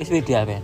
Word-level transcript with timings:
Wis 0.00 0.10
beda 0.10 0.46
ben. 0.46 0.62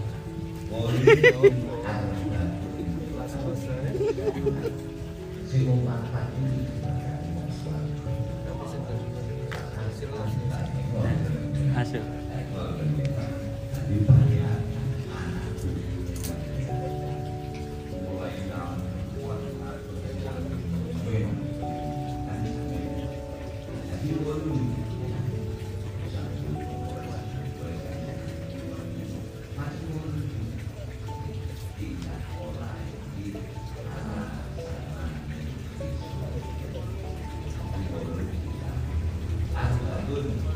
Thank 40.26 40.44
you. 40.50 40.55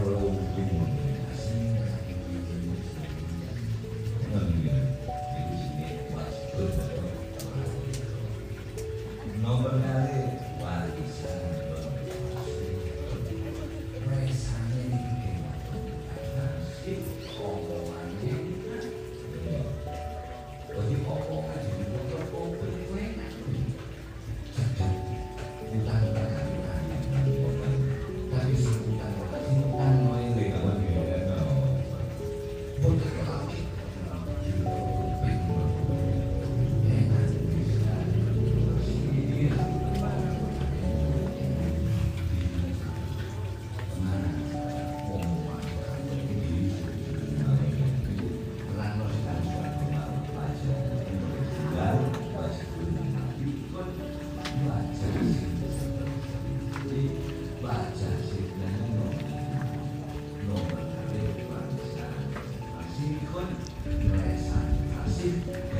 Antoine, 63.41 64.37
ça, 64.37 65.70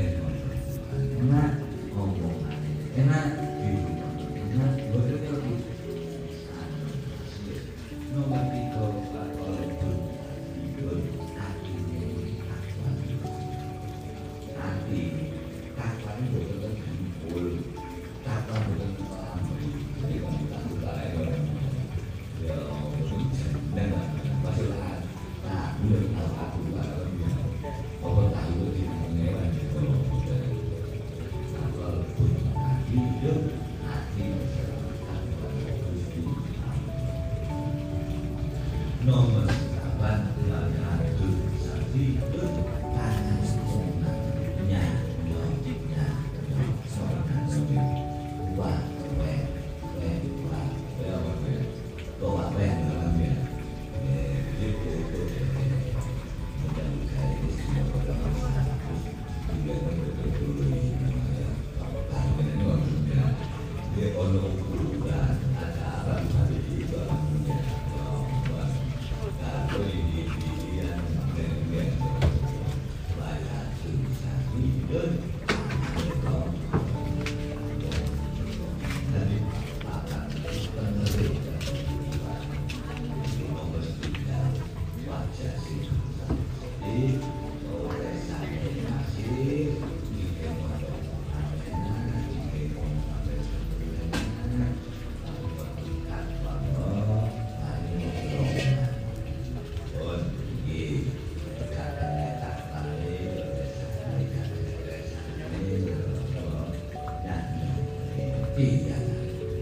iya 108.60 108.98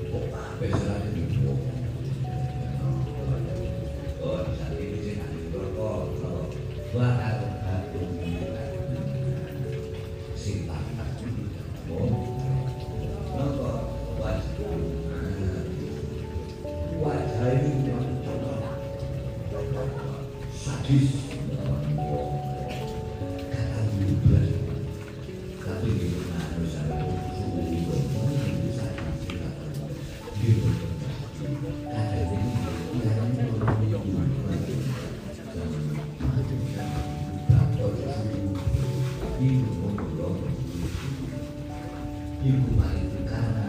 kok 0.09 0.25
apa 0.33 0.65
selane 0.73 1.09
dulu 1.13 1.53
oh 4.25 4.41
saat 4.57 4.73
ini 4.73 5.09
Ibu 42.39 42.71
paling 42.79 43.27
karena 43.27 43.67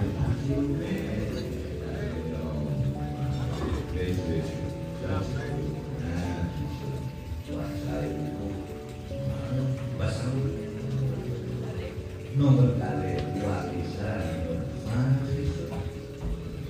nomor 12.38 12.72
kali 12.78 13.20
warisan 13.43 14.55
mari 14.87 15.44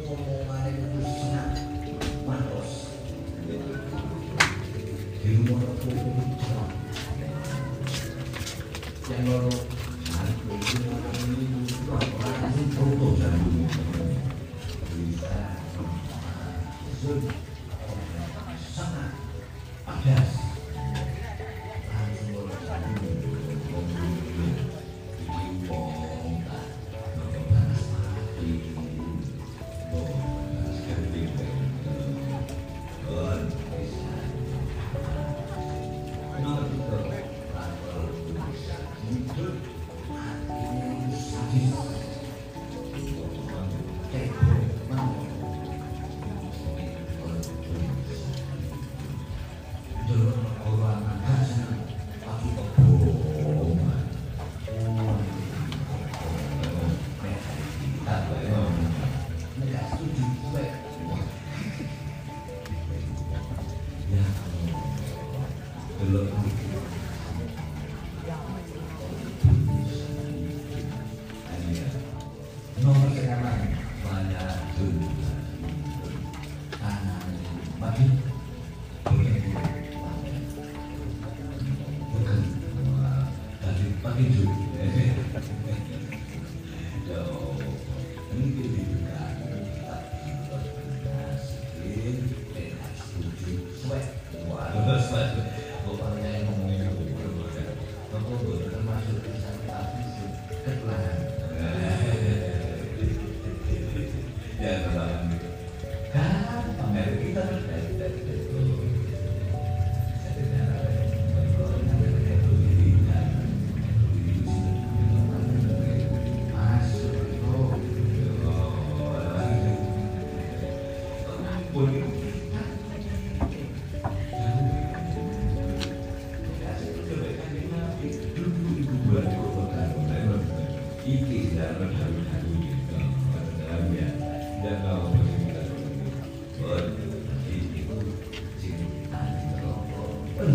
ngomongan 0.01 0.73
itu 0.73 1.01
senang 1.05 1.53
manos 2.25 2.97
di 5.21 5.29
rumah 5.37 5.63
aku 5.63 5.89
yang 9.13 9.23
lorong 9.29 9.80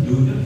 Junior 0.06 0.45